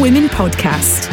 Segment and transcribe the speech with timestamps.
[0.00, 1.10] Women podcast.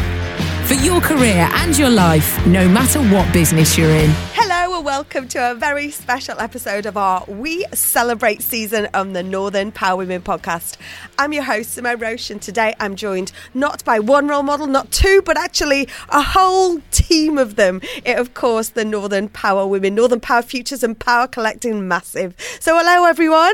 [0.66, 4.10] For your career and your life, no matter what business you're in.
[4.32, 9.22] Hello and welcome to a very special episode of our We Celebrate season on the
[9.22, 10.78] Northern Power Women podcast.
[11.18, 14.90] I'm your host, Simone Roche, and today I'm joined not by one role model, not
[14.90, 17.82] two, but actually a whole team of them.
[18.06, 22.34] It, of course, the Northern Power Women, Northern Power Futures and Power Collective Massive.
[22.58, 23.52] So, hello everyone.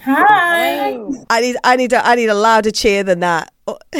[0.00, 0.98] Hi.
[1.30, 3.51] I need, I need, a, I need a louder cheer than that.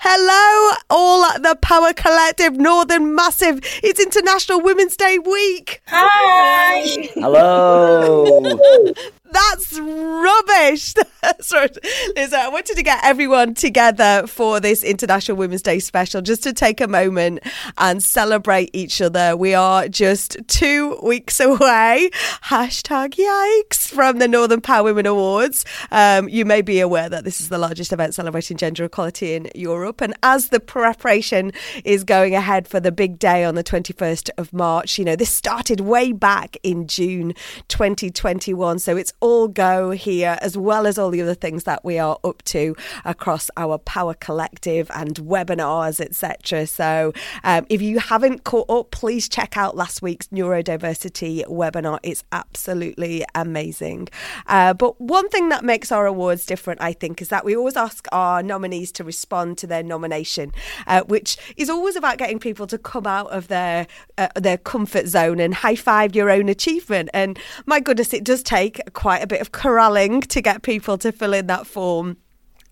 [0.00, 3.60] Hello, all at the Power Collective Northern Massive.
[3.82, 5.82] It's International Women's Day week.
[5.86, 7.10] Hi.
[7.14, 8.58] Hello.
[9.30, 10.94] That's rubbish.
[11.40, 11.68] Sorry,
[12.16, 16.80] I wanted to get everyone together for this International Women's Day special just to take
[16.80, 17.40] a moment
[17.76, 19.36] and celebrate each other.
[19.36, 22.10] We are just two weeks away.
[22.44, 25.64] Hashtag yikes from the Northern Power Women Awards.
[25.90, 29.50] Um, you may be aware that this is the largest event celebrating gender equality in
[29.54, 30.00] Europe.
[30.00, 31.52] And as the preparation
[31.84, 35.34] is going ahead for the big day on the 21st of March, you know, this
[35.34, 37.34] started way back in June
[37.68, 38.78] 2021.
[38.78, 42.18] So it's all go here, as well as all the other things that we are
[42.24, 46.66] up to across our Power Collective and webinars, etc.
[46.66, 47.12] So
[47.44, 51.98] um, if you haven't caught up, please check out last week's neurodiversity webinar.
[52.02, 54.08] It's absolutely amazing.
[54.46, 57.76] Uh, but one thing that makes our awards different, I think, is that we always
[57.76, 60.52] ask our nominees to respond to their nomination,
[60.86, 65.06] uh, which is always about getting people to come out of their uh, their comfort
[65.06, 67.08] zone and high five your own achievement.
[67.12, 71.12] And my goodness, it does take quite a bit of corralling to get people to
[71.12, 72.18] fill in that form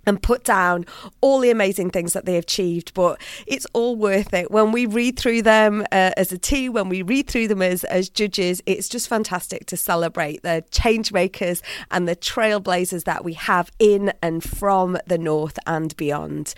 [0.06, 0.86] and put down
[1.20, 2.94] all the amazing things that they achieved.
[2.94, 6.88] But it's all worth it when we read through them uh, as a team, when
[6.88, 8.62] we read through them as, as judges.
[8.66, 14.12] It's just fantastic to celebrate the change makers and the trailblazers that we have in
[14.22, 16.54] and from the north and beyond.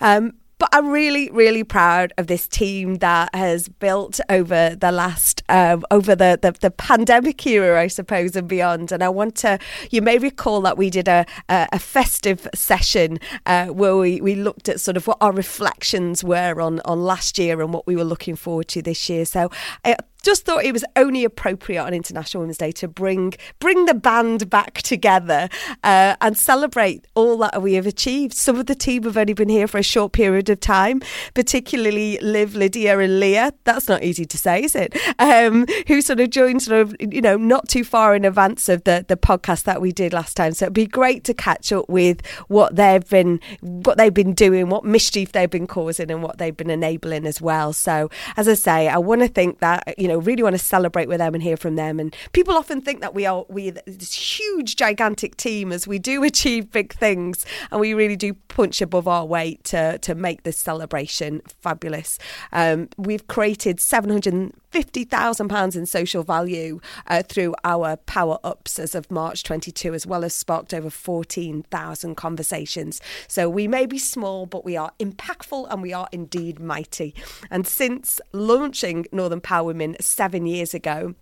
[0.00, 5.42] Um, but I'm really, really proud of this team that has built over the last,
[5.48, 8.92] um, over the, the, the pandemic era, I suppose, and beyond.
[8.92, 9.58] And I want to,
[9.90, 14.34] you may recall that we did a, a, a festive session uh, where we, we
[14.34, 17.96] looked at sort of what our reflections were on, on last year and what we
[17.96, 19.24] were looking forward to this year.
[19.24, 19.50] So
[19.82, 23.94] I just thought it was only appropriate on International Women's Day to bring bring the
[23.94, 25.48] band back together
[25.84, 28.34] uh, and celebrate all that we have achieved.
[28.34, 31.02] Some of the team have only been here for a short period of time,
[31.34, 33.52] particularly Liv, Lydia, and Leah.
[33.64, 34.96] That's not easy to say, is it?
[35.18, 38.84] Um, who sort of joined sort of you know not too far in advance of
[38.84, 40.52] the the podcast that we did last time.
[40.52, 44.68] So it'd be great to catch up with what they've been what they've been doing,
[44.68, 47.72] what mischief they've been causing, and what they've been enabling as well.
[47.72, 51.08] So as I say, I want to think that you know really want to celebrate
[51.08, 52.00] with them and hear from them.
[52.00, 56.22] And people often think that we are we this huge gigantic team as we do
[56.30, 60.58] achieve big things, and we really do punch above our weight to to make this
[60.58, 62.18] celebration fabulous.
[62.52, 68.38] Um, we've created seven hundred fifty thousand pounds in social value uh, through our power
[68.44, 73.00] ups as of March 22, as well as sparked over fourteen thousand conversations.
[73.28, 77.14] So we may be small, but we are impactful and we are indeed mighty.
[77.50, 81.14] And since launching Northern Power Women seven years ago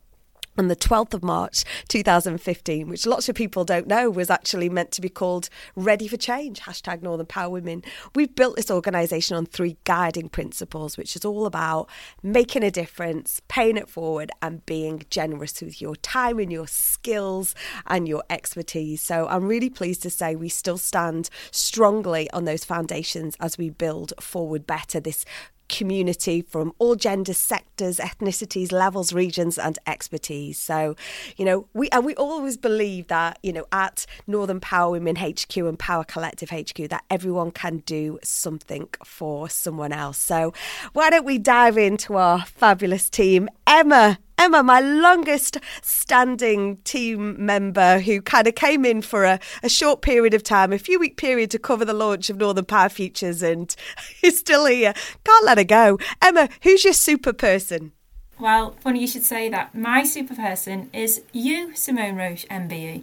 [0.59, 4.91] on the 12th of March 2015, which lots of people don't know was actually meant
[4.91, 7.85] to be called Ready for Change, hashtag Northern Power Women.
[8.17, 11.89] We've built this organisation on three guiding principles, which is all about
[12.23, 17.55] making a difference, paying it forward, and being generous with your time and your skills
[17.87, 19.01] and your expertise.
[19.01, 23.71] So I'm really pleased to say we still stand strongly on those foundations as we
[23.71, 25.25] build forward better this
[25.69, 30.59] community from all genders, sectors, ethnicities, levels, regions, and expertise.
[30.59, 30.97] So,
[31.37, 35.57] you know, we and we always believe that you know at Northern Power Women HQ
[35.57, 40.19] and Power Collective HQ that everyone can do something for someone else.
[40.19, 40.53] So,
[40.93, 44.19] why don't we dive into our fabulous team, Emma?
[44.39, 50.01] Emma, my longest standing team member who kind of came in for a, a short
[50.01, 53.43] period of time, a few week period to cover the launch of Northern Power Futures
[53.43, 53.75] and
[54.23, 54.95] is still here.
[55.25, 55.99] Can't let her go.
[56.23, 57.91] Emma, who's your super person?
[58.39, 59.75] Well, funny you should say that.
[59.75, 63.03] My super person is you, Simone Roche, MBE.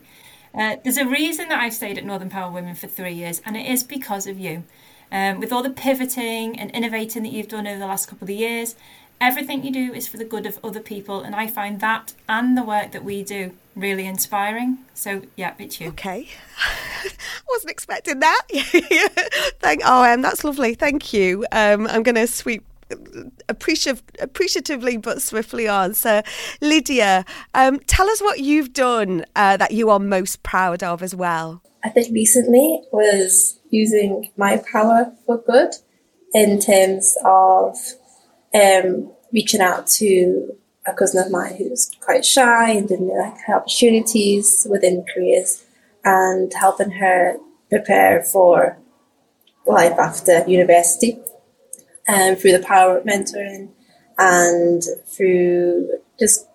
[0.54, 3.58] Uh, there's a reason that I've stayed at Northern Power Women for three years, and
[3.58, 4.64] it is because of you.
[5.12, 8.30] Um, with all the pivoting and innovating that you've done over the last couple of
[8.30, 8.76] years,
[9.22, 12.58] everything you do is for the good of other people, and I find that and
[12.58, 14.80] the work that we do really inspiring.
[14.94, 15.90] So, yeah, it's you.
[15.90, 16.30] Okay.
[16.58, 17.10] I
[17.50, 18.42] wasn't expecting that.
[19.60, 20.76] Thank oh um, that's lovely.
[20.76, 21.46] Thank you.
[21.52, 22.64] Um, I'm gonna sweep
[23.50, 25.94] appreciative, appreciatively but swiftly on.
[25.94, 26.22] So
[26.62, 31.16] Lydia, um, tell us what you've done uh, that you are most proud of as
[31.16, 31.62] well.
[31.84, 35.72] I think recently was using my power for good
[36.34, 37.78] in terms of
[38.56, 40.56] um, reaching out to
[40.88, 45.66] a cousin of mine who's quite shy and didn't like, her opportunities within careers
[46.04, 47.38] and helping her
[47.70, 48.78] prepare for
[49.66, 51.20] life after university
[52.08, 53.70] um, through the power of mentoring
[54.18, 56.48] and through just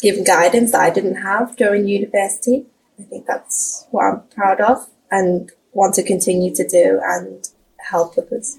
[0.00, 2.66] giving guidance that I didn't have during university.
[2.98, 7.48] I think that's what I'm proud of and want to continue to do and
[7.78, 8.58] help others.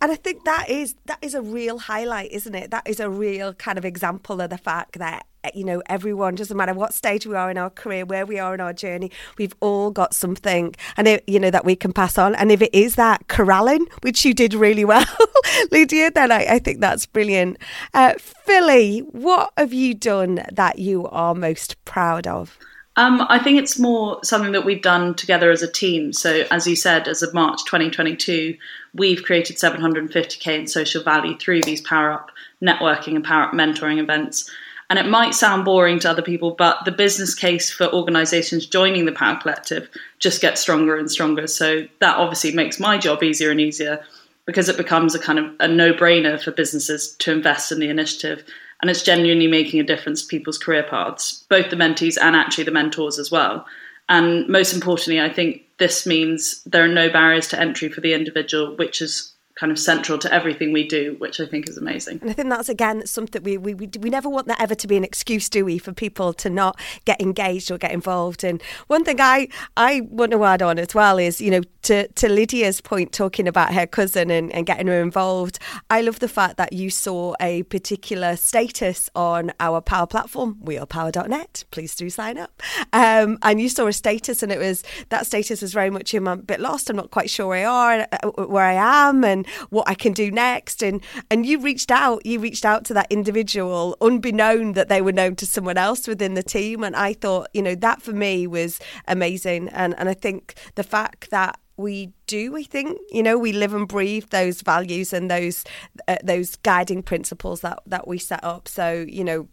[0.00, 2.70] And I think that is that is a real highlight, isn't it?
[2.70, 6.34] That is a real kind of example of the fact that eh, you know everyone
[6.34, 9.10] doesn't matter what stage we are in our career, where we are in our journey,
[9.38, 12.34] we've all got something, and it, you know that we can pass on.
[12.34, 15.06] And if it is that corralling, which you did really well,
[15.72, 17.56] Lydia, then I, I think that's brilliant.
[17.94, 22.58] Uh, Philly, what have you done that you are most proud of?
[22.96, 26.14] Um, I think it's more something that we've done together as a team.
[26.14, 28.56] So, as you said, as of March 2022,
[28.94, 32.30] we've created 750k in social value through these Power Up
[32.62, 34.50] networking and Power Up mentoring events.
[34.88, 39.04] And it might sound boring to other people, but the business case for organisations joining
[39.04, 41.46] the Power Collective just gets stronger and stronger.
[41.46, 44.02] So, that obviously makes my job easier and easier
[44.46, 47.90] because it becomes a kind of a no brainer for businesses to invest in the
[47.90, 48.42] initiative
[48.80, 52.64] and it's genuinely making a difference to people's career paths, both the mentees and actually
[52.64, 53.66] the mentors as well.
[54.08, 58.14] And most importantly, I think this means there are no barriers to entry for the
[58.14, 62.18] individual, which is kind of central to everything we do, which I think is amazing.
[62.20, 64.96] And I think that's again something we, we we never want that ever to be
[64.96, 68.44] an excuse, do we, for people to not get engaged or get involved.
[68.44, 72.06] And one thing I I want to add on as well is you know to
[72.08, 75.58] to Lydia's point, talking about her cousin and, and getting her involved.
[75.88, 81.64] I love the fact that you saw a particular status on our Power platform, wearepower.net.
[81.70, 82.62] Please do sign up.
[82.92, 86.26] Um, and you saw a status, and it was that status was very much I'm
[86.26, 86.90] a bit lost.
[86.90, 90.12] I'm not quite sure where I are, uh, where I am, and what I can
[90.12, 90.82] do next.
[90.82, 95.12] And and you reached out, you reached out to that individual, unbeknown that they were
[95.12, 96.82] known to someone else within the team.
[96.82, 99.68] And I thought, you know, that for me was amazing.
[99.70, 102.56] And and I think the fact that we do.
[102.56, 105.64] I think you know we live and breathe those values and those
[106.08, 108.68] uh, those guiding principles that that we set up.
[108.68, 109.48] So you know.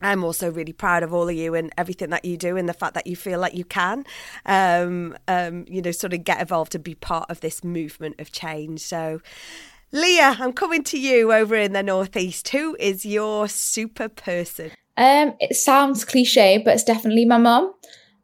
[0.00, 2.74] I'm also really proud of all of you and everything that you do, and the
[2.74, 4.04] fact that you feel like you can,
[4.46, 8.32] um, um, you know, sort of get involved and be part of this movement of
[8.32, 8.80] change.
[8.80, 9.20] So,
[9.92, 12.48] Leah, I'm coming to you over in the northeast.
[12.48, 14.72] Who is your super person?
[14.96, 17.74] Um, it sounds cliche, but it's definitely my mum.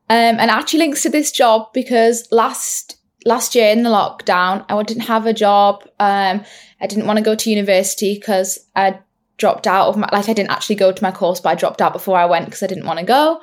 [0.08, 4.82] Um, and actually links to this job because last last year in the lockdown, I
[4.82, 5.82] didn't have a job.
[6.00, 6.42] Um,
[6.80, 8.98] I didn't want to go to university because I
[9.40, 11.82] dropped out of my like I didn't actually go to my course, but I dropped
[11.82, 13.40] out before I went because I didn't want to go.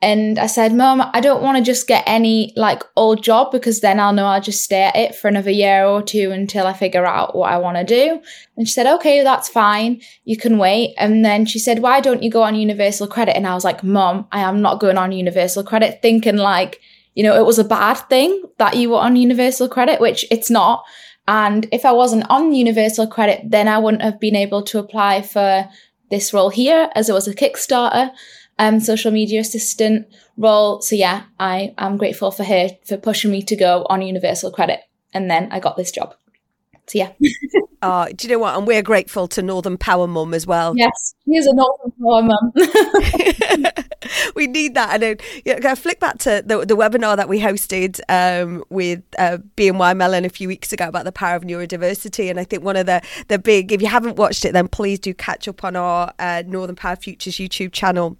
[0.00, 3.80] And I said, Mom, I don't want to just get any like old job because
[3.80, 6.72] then I'll know I'll just stay at it for another year or two until I
[6.72, 8.22] figure out what I want to do.
[8.56, 10.00] And she said, Okay, that's fine.
[10.24, 10.94] You can wait.
[10.98, 13.36] And then she said, Why don't you go on universal credit?
[13.36, 16.80] And I was like, Mom, I am not going on universal credit, thinking like,
[17.16, 20.50] you know, it was a bad thing that you were on universal credit, which it's
[20.50, 20.84] not.
[21.28, 25.22] And if I wasn't on universal credit, then I wouldn't have been able to apply
[25.22, 25.68] for
[26.10, 28.10] this role here as it was a Kickstarter
[28.58, 30.08] um, social media assistant
[30.38, 30.80] role.
[30.80, 34.80] So yeah, I am grateful for her for pushing me to go on universal credit.
[35.12, 36.14] And then I got this job.
[36.86, 37.12] So yeah.
[37.82, 38.56] Oh, do you know what?
[38.56, 40.74] And we're grateful to Northern Power Mum as well.
[40.76, 42.52] yes, here's a Northern Power mum.
[44.34, 44.94] we need that.
[44.94, 49.02] And then, yeah, I flick back to the, the webinar that we hosted um, with
[49.18, 52.30] uh, BNY Mellon a few weeks ago about the power of neurodiversity.
[52.30, 54.98] And I think one of the, the big, if you haven't watched it, then please
[54.98, 58.16] do catch up on our uh, Northern Power Futures YouTube channel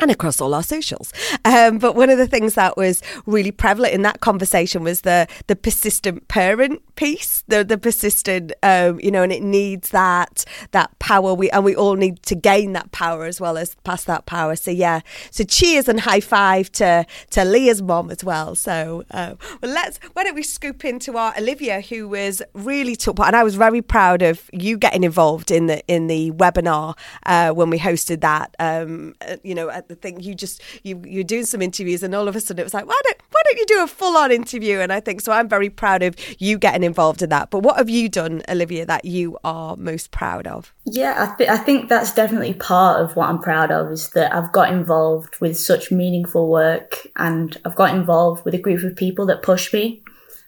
[0.00, 1.12] and across all our socials.
[1.44, 5.26] Um, but one of the things that was really prevalent in that conversation was the
[5.46, 10.98] the persistent parent piece, the the persistent, um, you know, and it needs that that
[10.98, 11.34] power.
[11.34, 14.56] We and we all need to gain that power as well as pass that power.
[14.56, 15.00] So yeah,
[15.30, 18.54] so cheers and high five to to Leah's mom as well.
[18.54, 23.16] So uh, well, let's why don't we scoop into our Olivia, who was really took
[23.16, 26.96] part, and I was very proud of you getting involved in the in the webinar
[27.24, 28.54] uh, when we hosted that.
[28.58, 32.14] Um, uh, you know, at the thing you just you you're doing some interviews, and
[32.14, 34.16] all of a sudden it was like, why don't why don't you do a full
[34.16, 34.78] on interview?
[34.78, 35.32] And I think so.
[35.32, 37.50] I'm very proud of you getting involved in that.
[37.50, 40.72] But what have you done, Olivia, that you are most proud of?
[40.84, 44.34] Yeah, I, th- I think that's definitely part of what I'm proud of is that
[44.34, 48.96] I've got involved with such meaningful work and I've got involved with a group of
[48.96, 50.02] people that push me.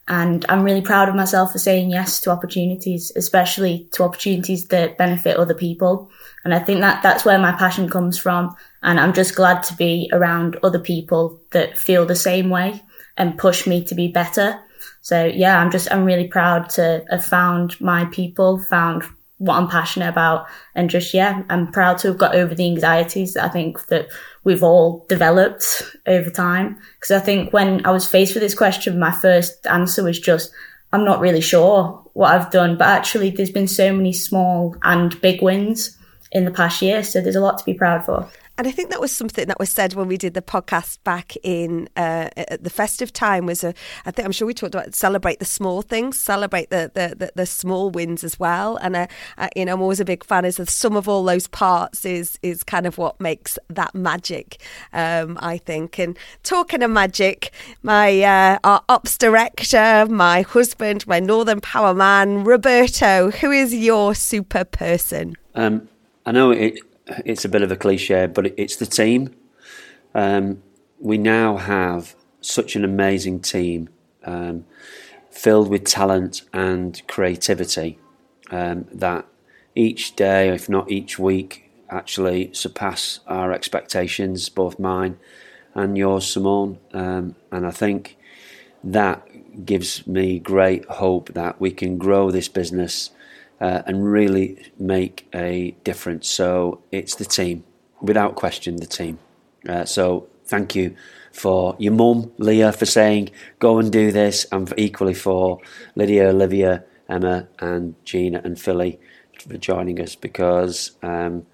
[0.09, 4.97] And I'm really proud of myself for saying yes to opportunities, especially to opportunities that
[4.97, 6.11] benefit other people.
[6.45, 8.57] And I think that that's where my passion comes from.
[8.83, 12.83] And I'm just glad to be around other people that feel the same way
[13.17, 14.61] and push me to be better.
[15.01, 19.03] So yeah, I'm just, I'm really proud to have found my people, found
[19.39, 20.47] what I'm passionate about.
[20.75, 24.09] And just, yeah, I'm proud to have got over the anxieties that I think that
[24.45, 26.79] we've all developed over time.
[27.01, 30.53] Cause I think when I was faced with this question, my first answer was just,
[30.93, 35.21] I'm not really sure what I've done, but actually there's been so many small and
[35.21, 35.97] big wins
[36.33, 37.03] in the past year.
[37.03, 38.29] So there's a lot to be proud for.
[38.59, 41.37] And I think that was something that was said when we did the podcast back
[41.45, 43.47] in uh, at the festive time.
[43.47, 43.73] Was a,
[44.05, 47.33] I think I'm sure we talked about celebrate the small things, celebrate the the, the,
[47.37, 48.77] the small wins as well.
[48.79, 49.07] And uh,
[49.39, 50.45] uh, you know, I'm always a big fan.
[50.45, 54.61] Is the sum of all those parts is is kind of what makes that magic.
[54.93, 55.97] Um, I think.
[56.01, 57.53] And talking of magic,
[57.85, 63.31] my uh, our ops director, my husband, my Northern Power man, Roberto.
[63.31, 65.37] Who is your super person?
[65.55, 65.89] Um,
[66.27, 66.81] I know it,
[67.25, 69.35] it's a bit of a cliche, but it's the team.
[70.15, 70.63] Um,
[71.01, 73.89] we now have such an amazing team
[74.25, 74.65] um,
[75.31, 77.99] filled with talent and creativity
[78.51, 79.27] um, that
[79.75, 85.19] each day, if not each week, actually surpass our expectations, both mine
[85.75, 86.79] and yours, Simone.
[86.93, 88.17] Um, and I think
[88.83, 93.11] that gives me great hope that we can grow this business
[93.61, 96.29] uh, and really make a difference.
[96.29, 97.65] So it's the team,
[98.01, 99.19] without question, the team.
[99.69, 100.97] Uh, so thank you
[101.33, 105.61] for your mum, Leah, for saying go and do this, and equally for
[105.95, 108.99] Lydia, Olivia, Emma, and Gina and Philly
[109.41, 111.47] for joining us because um,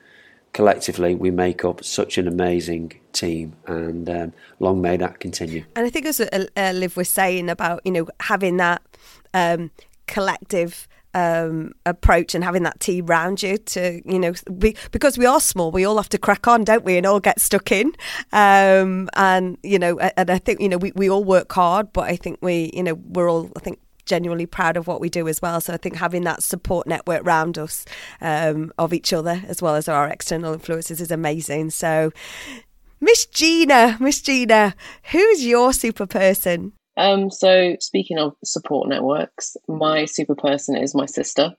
[0.52, 5.64] collectively we make up such an amazing team, and um, long may that continue.
[5.76, 8.82] And I think as uh, Liv was saying about you know having that
[9.34, 9.70] um,
[10.06, 14.34] collective um, approach and having that team round you to, you know,
[14.90, 17.40] because we are small, we all have to crack on, don't we, and all get
[17.40, 17.92] stuck in.
[18.32, 22.04] Um, and, you know, and I think, you know, we, we all work hard, but
[22.04, 25.28] I think we, you know, we're all, I think, genuinely proud of what we do
[25.28, 25.60] as well.
[25.60, 27.84] So I think having that support network round us
[28.20, 31.70] um, of each other as well as our external influences is amazing.
[31.70, 32.12] So,
[33.00, 34.74] Miss Gina, Miss Gina,
[35.10, 36.72] who's your super person?
[36.96, 41.54] Um, so speaking of support networks, my super person is my sister.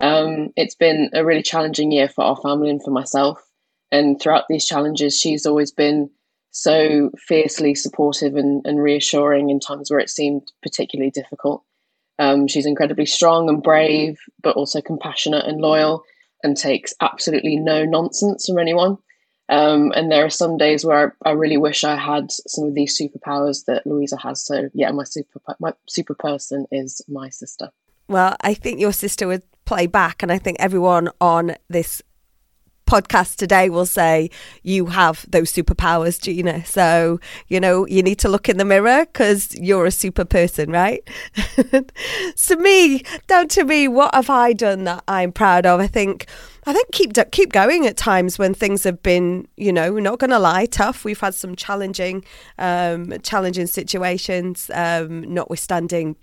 [0.00, 3.40] Um, it's been a really challenging year for our family and for myself.
[3.90, 6.10] And throughout these challenges, she's always been
[6.50, 11.62] so fiercely supportive and, and reassuring in times where it seemed particularly difficult.
[12.18, 16.04] Um, she's incredibly strong and brave, but also compassionate and loyal,
[16.42, 18.98] and takes absolutely no nonsense from anyone.
[19.48, 22.74] Um, and there are some days where I, I really wish I had some of
[22.74, 24.44] these superpowers that Louisa has.
[24.44, 27.70] So yeah, my super my super person is my sister.
[28.08, 32.02] Well, I think your sister would play back, and I think everyone on this
[32.86, 34.30] podcast today will say
[34.62, 36.64] you have those superpowers, Gina.
[36.64, 40.70] So, you know, you need to look in the mirror because you're a super person,
[40.70, 41.02] right?
[42.36, 45.80] so, me, down to me, what have I done that I'm proud of?
[45.80, 46.26] I think.
[46.66, 50.18] I think keep keep going at times when things have been, you know, we're not
[50.18, 51.04] going to lie, tough.
[51.04, 52.24] We've had some challenging,
[52.58, 56.16] um, challenging situations, um, notwithstanding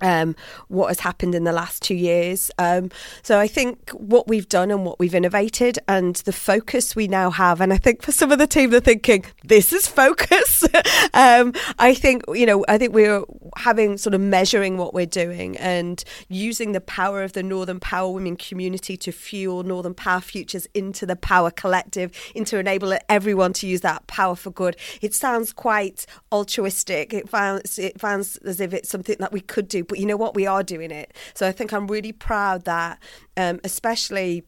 [0.00, 0.36] um,
[0.68, 2.50] what has happened in the last two years.
[2.58, 2.90] Um,
[3.22, 7.30] so I think what we've done and what we've innovated and the focus we now
[7.30, 10.64] have, and I think for some of the team, they're thinking this is focus.
[11.14, 13.24] um, I think you know, I think we're
[13.56, 18.10] having sort of measuring what we're doing and using the power of the Northern Power
[18.12, 23.66] Women community to fuel Northern Power Futures into the Power Collective, into enable everyone to
[23.66, 24.76] use that power for good.
[25.00, 27.12] It sounds quite altruistic.
[27.12, 30.16] It sounds it sounds as if it's something that we could do but you know
[30.16, 30.34] what?
[30.34, 31.14] We are doing it.
[31.34, 33.02] So I think I'm really proud that,
[33.36, 34.44] um, especially,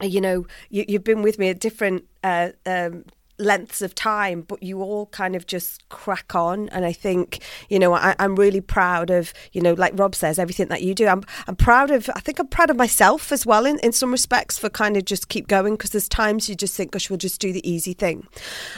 [0.00, 2.04] you know, you, you've been with me at different.
[2.22, 3.04] Uh, um,
[3.38, 6.68] lengths of time, but you all kind of just crack on.
[6.70, 10.38] And I think, you know, I, I'm really proud of, you know, like Rob says,
[10.38, 11.06] everything that you do.
[11.06, 14.12] I'm, I'm proud of, I think I'm proud of myself as well in, in some
[14.12, 17.16] respects for kind of just keep going because there's times you just think, gosh, we'll
[17.16, 18.26] just do the easy thing.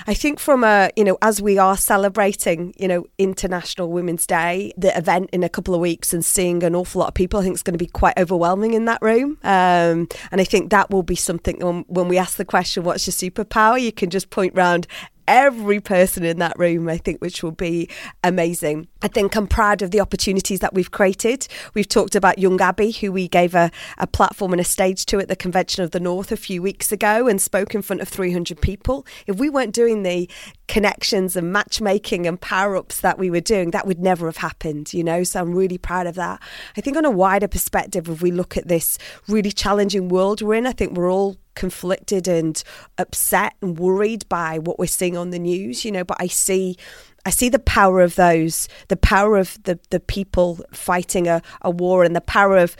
[0.06, 4.72] I think from a, you know, as we are celebrating, you know, International Women's Day,
[4.76, 7.42] the event in a couple of weeks and seeing an awful lot of people, I
[7.42, 9.38] think it's going to be quite overwhelming in that room.
[9.42, 13.06] Um, and I think that will be something when, when we ask the question, what's
[13.06, 13.80] your superpower?
[13.80, 14.87] You can just point round
[15.29, 17.88] every person in that room, I think, which will be
[18.23, 18.88] amazing.
[19.03, 21.49] I think I'm proud of the opportunities that we've created.
[21.75, 25.19] We've talked about Young Abbey, who we gave a, a platform and a stage to
[25.19, 28.09] at the Convention of the North a few weeks ago and spoke in front of
[28.09, 29.07] 300 people.
[29.26, 30.29] If we weren't doing the
[30.69, 34.93] connections and matchmaking and power ups that we were doing, that would never have happened,
[34.93, 35.25] you know?
[35.25, 36.41] So I'm really proud of that.
[36.76, 38.99] I think, on a wider perspective, if we look at this
[39.29, 42.62] really challenging world we're in, I think we're all conflicted and
[42.98, 46.76] upset and worried by what we're seeing on the news, you know, but I see
[47.26, 51.70] I see the power of those, the power of the, the people fighting a, a
[51.70, 52.76] war and the power of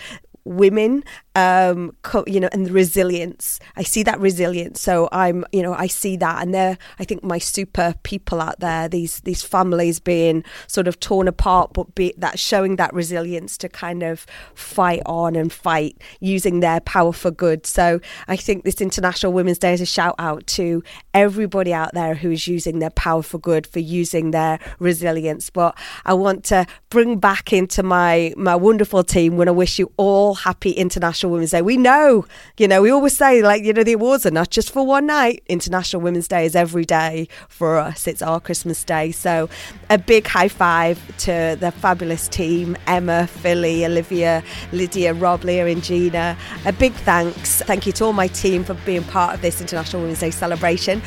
[0.47, 3.61] women um co- you know and the resilience.
[3.76, 4.81] I see that resilience.
[4.81, 6.43] So i'm you know i see that.
[6.43, 10.99] And they're i think my super people out there these these families being sort of
[10.99, 16.00] torn apart but be that showing that resilience to kind of fight on and fight
[16.21, 17.67] using their power for good.
[17.67, 22.15] So i think this international women's day is a shout out to everybody out there
[22.15, 25.50] who is using their power for good for using their resilience.
[25.50, 25.76] But
[26.07, 29.37] i want to bring back into my my wonderful team.
[29.37, 31.62] When i wish you all happy International Women's Day.
[31.62, 32.25] We know,
[32.59, 35.07] you know, we always say, like, you know, the awards are not just for one
[35.07, 35.43] night.
[35.49, 38.07] International Women's Day is every day for us.
[38.07, 39.11] It's our Christmas day.
[39.11, 39.49] So
[39.90, 45.83] a big high five to the fabulous team Emma, Philly, Olivia, Lydia, Rob, Leah, and
[45.83, 46.37] Gina.
[46.64, 47.62] A big thanks.
[47.62, 51.00] Thank you to all my team for being part of this International Women's Day celebration.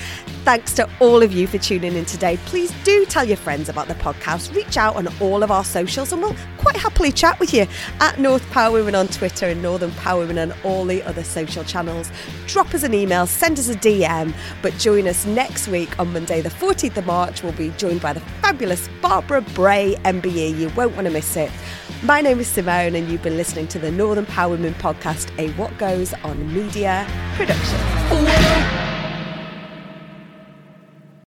[0.44, 2.38] Thanks to all of you for tuning in today.
[2.46, 4.56] Please do tell your friends about the podcast.
[4.56, 7.68] Reach out on all of our socials and we'll quite happily chat with you
[8.00, 11.64] at North Power Women on Twitter and Northern Power Women on all the other social
[11.64, 12.12] channels.
[12.48, 16.42] Drop us an email, send us a DM, but join us next week on Monday,
[16.42, 17.44] the 14th of March.
[17.44, 20.58] We'll be joined by the fabulous Barbara Bray, MBE.
[20.58, 21.52] You won't want to miss it.
[22.04, 25.52] My name is Simone, and you've been listening to the Northern Power Women podcast, a
[25.54, 28.89] What Goes on Media production.